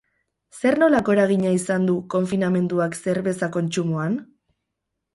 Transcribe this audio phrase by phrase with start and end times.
[0.59, 4.21] Zer-nolako eragina izan du konfinamenduak zerbeza kontsumoan?